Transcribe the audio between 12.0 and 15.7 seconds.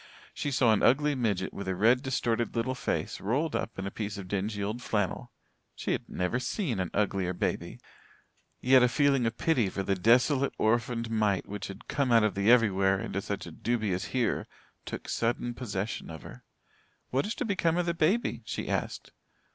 out of the everywhere" into such a dubious "here", took sudden